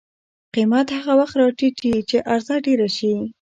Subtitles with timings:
[0.53, 3.13] قیمت هغه وخت راټیټي چې عرضه ډېره شي.